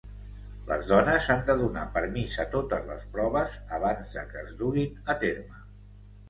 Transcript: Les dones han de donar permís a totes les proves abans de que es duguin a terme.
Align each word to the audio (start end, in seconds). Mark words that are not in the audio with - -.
Les 0.69 0.85
dones 0.91 1.27
han 1.33 1.43
de 1.49 1.55
donar 1.59 1.83
permís 1.97 2.37
a 2.43 2.45
totes 2.55 2.87
les 2.87 3.05
proves 3.19 3.59
abans 3.79 4.17
de 4.17 4.25
que 4.33 4.41
es 4.47 4.57
duguin 4.63 4.99
a 5.17 5.19
terme. 5.27 5.63